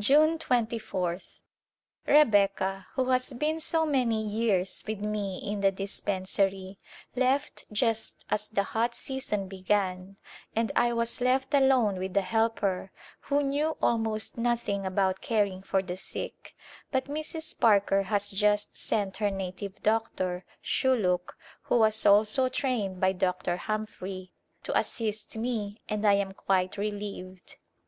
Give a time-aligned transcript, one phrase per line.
[0.00, 1.22] ^une 2ph.
[2.04, 6.80] Rebecca, who has been so many years with me in the dispensary,
[7.14, 10.16] left just as the hot season began
[10.56, 15.82] and I was left alone with a helper who knew almost nothing about caring for
[15.82, 16.56] the sick,
[16.90, 17.56] but Mrs.
[17.60, 23.08] Parker has just sent her native doctor, Shuluk,— who was also trained A Glimpse of
[23.08, 23.12] India by
[23.52, 23.56] Dr.
[23.56, 24.32] Humphrey—
[24.64, 27.54] to assist me and I am quite re lieved.